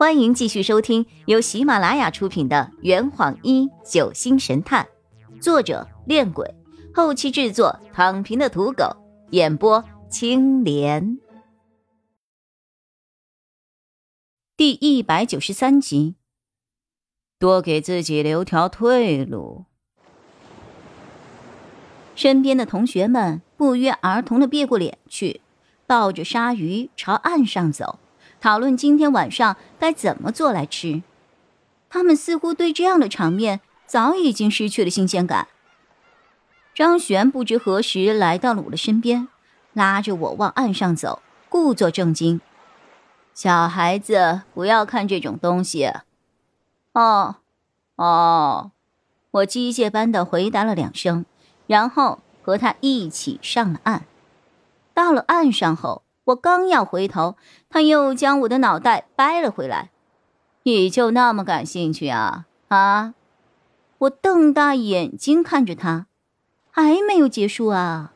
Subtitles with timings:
[0.00, 4.88] 欢迎继续收听由喜马拉雅出品的《圆谎一九星神探》，
[5.42, 6.54] 作者：恋鬼，
[6.94, 8.96] 后期制作：躺平的土狗，
[9.32, 11.18] 演播：青莲。
[14.56, 16.14] 第一百九十三集，
[17.38, 19.66] 多给自己留条退路。
[22.14, 25.42] 身边的同学们不约而同的别过脸去，
[25.86, 27.98] 抱着鲨鱼朝岸上走。
[28.40, 31.02] 讨论今天晚上该怎么做来吃，
[31.90, 35.48] 他们似乎对这样的场面早已经失去了新鲜感。
[36.74, 39.28] 张璇不知何时来到了我的身边，
[39.74, 42.40] 拉着我往岸上走，故作正经
[43.34, 45.92] ：“小孩子不要看这种东西。
[46.94, 47.36] ”“哦，
[47.96, 48.70] 哦。”
[49.32, 51.26] 我机械般的回答了两声，
[51.66, 54.06] 然后和他一起上了岸。
[54.94, 56.02] 到了岸上后。
[56.30, 57.36] 我刚要回头，
[57.68, 59.90] 他又将我的脑袋掰了回来。
[60.62, 62.46] 你就那么感兴趣啊？
[62.68, 63.14] 啊！
[63.98, 66.06] 我瞪大眼睛看着他，
[66.70, 68.12] 还没有结束啊！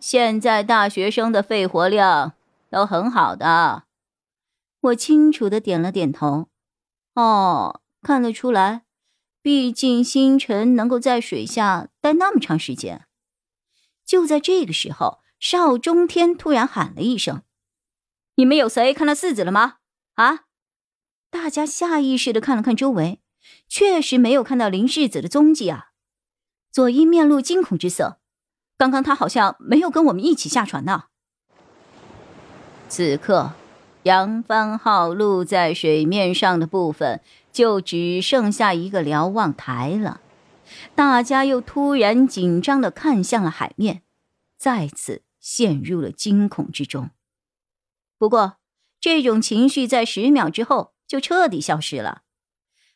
[0.00, 2.34] 现在大学生的肺活量
[2.70, 3.84] 都很好的。
[4.80, 6.48] 我清楚的点了点头。
[7.14, 8.82] 哦，看得出来，
[9.40, 13.06] 毕竟星辰能够在水下待那么长时间。
[14.04, 15.23] 就在这个时候。
[15.38, 17.42] 邵中天突然喊了一声
[18.36, 19.76] ：“你们有谁看到世子了吗？”
[20.16, 20.44] 啊！
[21.30, 23.20] 大家下意识的看了看周围，
[23.68, 25.88] 确实没有看到林世子的踪迹啊。
[26.70, 28.20] 左一面露惊恐之色，
[28.78, 31.06] 刚刚他好像没有跟我们一起下船呢。
[32.88, 33.52] 此刻，
[34.04, 37.20] 扬帆号露在水面上的部分
[37.52, 40.20] 就只剩下一个瞭望台了，
[40.94, 44.02] 大家又突然紧张的看向了海面，
[44.64, 45.20] 再次。
[45.44, 47.10] 陷入了惊恐之中。
[48.16, 48.56] 不过，
[48.98, 52.22] 这种情绪在十秒之后就彻底消失了。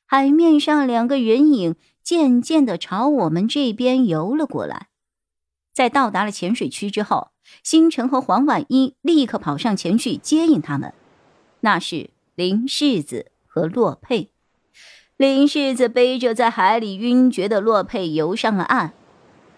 [0.06, 4.88] 海面上两个人影渐渐的朝我们这边游了过来。
[5.74, 7.32] 在到达了浅水区之后，
[7.62, 10.94] 星辰和黄婉一立刻跑上前去接应他们。
[11.60, 14.30] 那是林世子和洛佩。
[15.18, 18.94] 林世子背着在海里晕厥的洛佩游上了岸。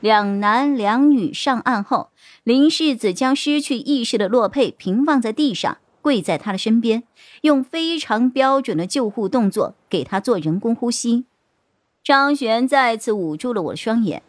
[0.00, 2.10] 两男两女上岸后，
[2.42, 7.02] 林世子将失去意识的洛佩平放在地上，跪在他的身边，
[7.42, 11.26] 用非常标准的救护动作给他做人工呼吸。
[12.02, 14.22] 张璇再次捂住了我的双眼，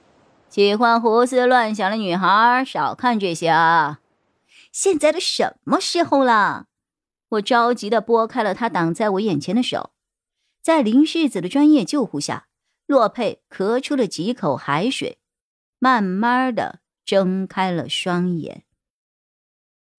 [0.50, 4.00] 喜欢胡思乱想的女孩少看这些啊！
[4.74, 6.66] 现在都什么时候了？
[7.30, 9.92] 我着急的拨开了他挡在我眼前的手，
[10.62, 12.48] 在林世子的专业救护下，
[12.86, 15.20] 洛佩咳出了几口海水。
[15.84, 18.66] 慢慢的睁开了双眼。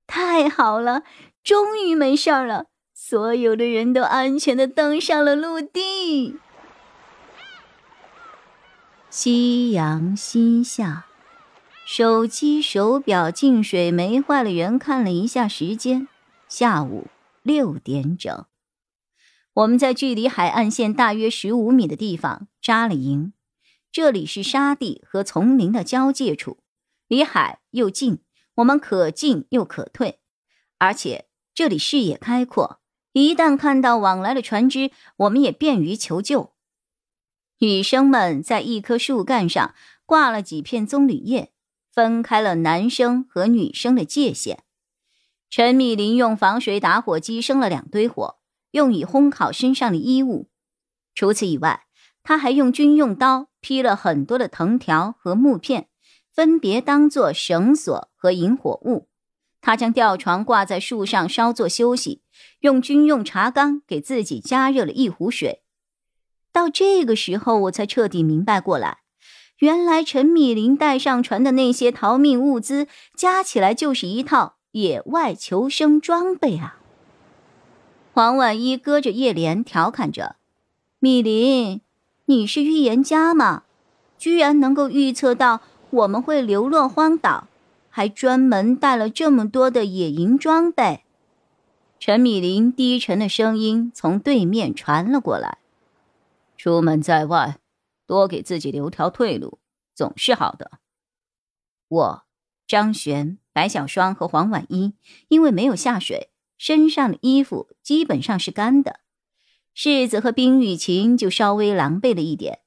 [0.06, 1.02] 太好了，
[1.42, 6.38] 终于没事儿了，所有的人都安全的登上了陆地。
[9.10, 11.06] 夕阳西下，
[11.84, 16.06] 手机手表进水没坏了，人看了一下时间，
[16.48, 17.08] 下午
[17.42, 18.46] 六点整。
[19.54, 23.32] 我们在距离海岸线大约十五米的地方扎了营。
[23.92, 26.60] 这里是沙地和丛林的交界处，
[27.08, 28.22] 离海又近，
[28.54, 30.18] 我们可进又可退，
[30.78, 32.80] 而且这里视野开阔，
[33.12, 36.54] 一旦看到往来的船只，我们也便于求救。
[37.58, 39.74] 女生们在一棵树干上
[40.06, 41.52] 挂了几片棕榈叶，
[41.92, 44.64] 分开了男生和女生的界限。
[45.50, 48.38] 陈密林用防水打火机生了两堆火，
[48.70, 50.48] 用以烘烤身上的衣物。
[51.14, 51.84] 除此以外，
[52.22, 53.51] 他还用军用刀。
[53.62, 55.88] 劈了很多的藤条和木片，
[56.30, 59.08] 分别当做绳索和引火物。
[59.62, 62.22] 他将吊床挂在树上稍作休息，
[62.60, 65.62] 用军用茶缸给自己加热了一壶水。
[66.50, 68.98] 到这个时候，我才彻底明白过来，
[69.58, 76.80] 原来陈米林带上船的那些逃命物资，加起来就是一套野外求生装备啊！
[78.12, 80.36] 黄婉一搁着叶莲调侃着
[80.98, 81.80] ：“米林。”
[82.26, 83.64] 你是预言家吗？
[84.16, 85.60] 居然能够预测到
[85.90, 87.48] 我们会流落荒岛，
[87.90, 91.02] 还专门带了这么多的野营装备。
[91.98, 95.58] 陈米林低沉的声音从对面传了过来
[96.56, 97.58] ：“出门在外，
[98.06, 99.58] 多给自己留条退路，
[99.94, 100.70] 总是好的。”
[101.88, 102.22] 我、
[102.66, 104.94] 张璇、白小霜和黄婉一
[105.28, 109.00] 因为没有下水，身上的衣服基本上是干的。
[109.74, 112.60] 世子和冰雨晴就稍微狼狈了一点，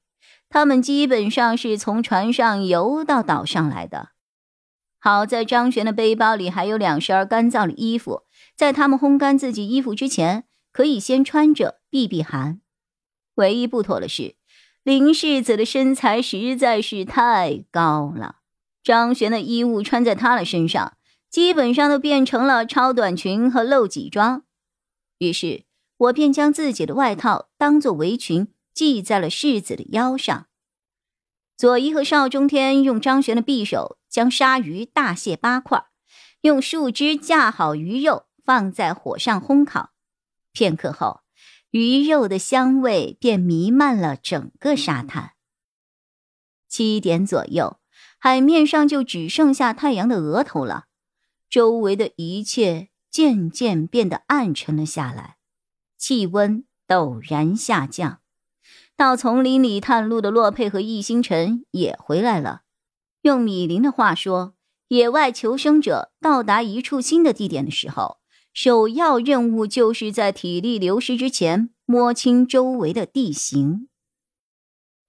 [0.48, 4.10] 他们基本上是从船上游到岛上来的。
[4.98, 8.22] 好在张璇的背包里还有两身干燥的衣服，
[8.56, 12.60] 在他们烘干自己衣服之前，可以先穿着避避寒。
[13.36, 14.34] 唯一不妥的是，
[14.82, 18.36] 林世子的身材实在是太高了，
[18.82, 20.96] 张璇的衣物穿在他的身上，
[21.30, 24.42] 基本上都变成了超短裙和露脊装。
[25.18, 25.65] 于是，
[25.98, 30.46] 我便将自己的外套当做围裙系在了世子的腰上。
[31.56, 35.86] 左一和邵中天用张璇的匕首将鲨鱼大卸八块，
[36.42, 39.92] 用树枝架好鱼肉，放在火上烘烤。
[40.52, 41.20] 片刻后，
[41.70, 45.32] 鱼肉的香味便弥漫了整个沙滩。
[46.68, 47.78] 七点左右，
[48.18, 50.84] 海面上就只剩下太阳的额头了，
[51.48, 55.35] 周围的一切渐渐变得暗沉了下来，
[55.96, 58.20] 气温陡然下降。
[58.96, 62.62] 到丛林里探路的洛佩和易星辰也回来了。
[63.22, 64.54] 用米林的话说，
[64.88, 68.18] 野外求生者到达一处新的地点的时候，
[68.54, 73.88] 首要任务就是在体力流失之前摸清周围的地形。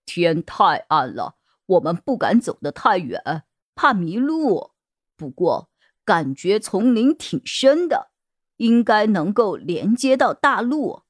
[0.06, 1.36] 天太暗了，
[1.66, 3.44] 我们不敢走得太远，
[3.75, 4.72] 怕迷路。
[5.16, 5.69] 不过
[6.04, 8.12] 感觉丛林挺深的，
[8.57, 11.01] 应该能够连接到大陆。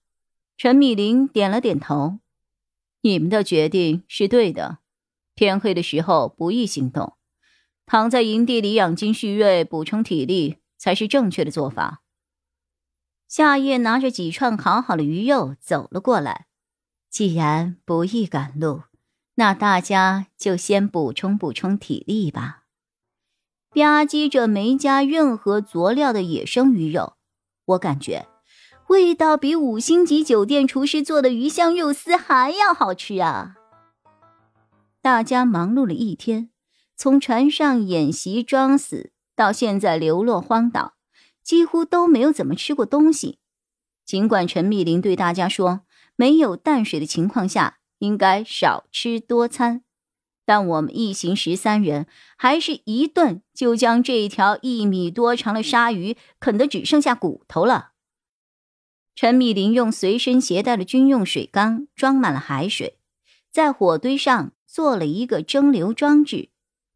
[0.55, 2.19] 陈米林点了点头。
[3.01, 4.79] 你们的决定是对的，
[5.35, 7.17] 天黑的时候不宜行动，
[7.85, 12.01] 躺在营地里养精蓄锐、补充体力才是正确的做法。
[13.27, 16.47] 夏夜拿着几串烤好的鱼肉走了过来，
[17.09, 18.83] 既然不宜赶路，
[19.35, 22.63] 那大家就先补充补充体力吧。
[23.71, 27.16] 吧唧着没加任何佐料的野生鱼肉，
[27.67, 28.27] 我感觉。
[28.87, 33.55] 味道比五星级酒店厨师做的鱼香肉丝还要好吃啊！
[35.01, 36.49] 大家忙碌了一天，
[36.95, 40.93] 从船上演习装死到现在流落荒岛，
[41.43, 43.39] 几乎都没有怎么吃过东西。
[44.05, 45.81] 尽管陈密林对大家说，
[46.15, 49.83] 没有淡水的情况下应该少吃多餐，
[50.47, 52.07] 但我们一行十三人
[52.37, 57.91] 还是一顿就将这条一米多长的鲨鱼啃得只剩下骨头了。
[59.13, 62.97] 陈密林用随身携带的军用水缸装满了海水，
[63.51, 66.47] 在火堆上做了一个蒸馏装置，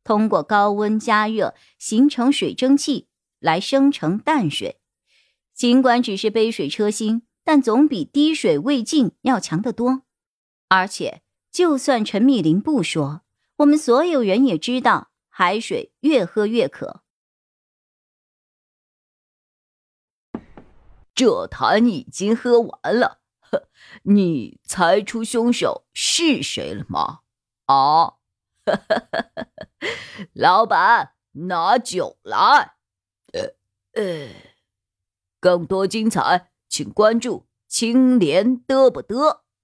[0.05, 3.07] 通过高温加热形成水蒸气
[3.41, 4.77] 来生成淡水。
[5.53, 10.03] 尽管只是杯水车薪，但总比滴水未进要强得多。
[10.69, 11.21] 而且，
[11.51, 13.23] 就算陈密林不说，
[13.61, 17.03] 我们所有人也知道，海水越喝越渴。
[21.13, 23.69] 这坛已经喝完了，呵，
[24.03, 27.19] 你猜出凶手是谁了吗？
[27.65, 28.15] 啊，
[30.33, 32.77] 老板，拿酒来。
[33.33, 33.53] 呃
[33.93, 34.29] 呃，
[35.39, 39.40] 更多精彩，请关注青莲嘚不嘚。